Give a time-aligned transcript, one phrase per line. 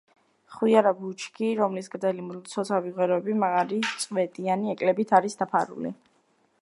[0.53, 5.95] ხვიარა ბუჩქი, რომლის გრძელი, მცოცავი ღეროები მაგარი, წვეტიანი ეკლებით არის დაფარული.